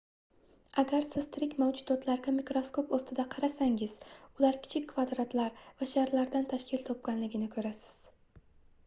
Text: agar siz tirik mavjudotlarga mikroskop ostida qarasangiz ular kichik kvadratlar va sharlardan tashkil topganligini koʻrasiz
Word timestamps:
agar 0.81 1.03
siz 1.15 1.25
tirik 1.33 1.51
mavjudotlarga 1.63 2.31
mikroskop 2.37 2.95
ostida 2.99 3.25
qarasangiz 3.35 3.93
ular 4.41 4.57
kichik 4.63 4.87
kvadratlar 4.95 5.53
va 5.83 5.89
sharlardan 5.93 6.49
tashkil 6.55 6.83
topganligini 6.89 7.51
koʻrasiz 7.59 8.41